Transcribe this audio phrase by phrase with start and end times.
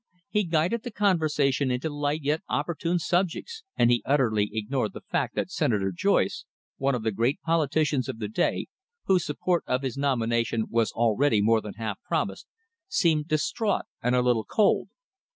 [0.31, 5.35] He guided the conversation into light yet opportune subjects, and he utterly ignored the fact
[5.35, 6.43] that Senator Joyce,
[6.77, 8.65] one of the great politicians of the day,
[9.05, 12.47] whose support of his nomination was already more than half promised,
[12.87, 14.89] seemed distrait and a little cold.